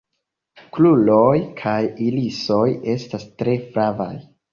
[0.77, 1.73] Kruroj kaj
[2.05, 2.63] irisoj
[2.95, 4.11] estas tre flavaj.